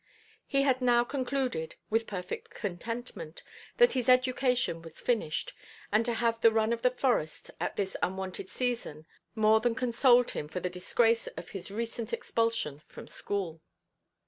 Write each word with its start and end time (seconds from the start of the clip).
He 0.47 0.63
had 0.63 0.81
now 0.81 1.03
concluded, 1.03 1.75
with 1.91 2.07
perfect 2.07 2.49
contentment, 2.49 3.43
that 3.77 3.91
his 3.91 4.09
education 4.09 4.81
was 4.81 4.99
finished; 4.99 5.53
and 5.91 6.03
to 6.05 6.15
have 6.15 6.41
the 6.41 6.51
run 6.51 6.73
of 6.73 6.81
the 6.81 6.89
forest 6.89 7.51
at 7.59 7.75
this 7.75 7.95
unwonted 8.01 8.49
season 8.49 9.05
more 9.35 9.59
than 9.59 9.75
consoled 9.75 10.31
him 10.31 10.47
for 10.47 10.59
the 10.59 10.71
disgrace 10.71 11.27
of 11.27 11.49
his 11.49 11.69
recent 11.69 12.13
expulsion 12.13 12.79
from 12.87 13.07
school. 13.07 13.61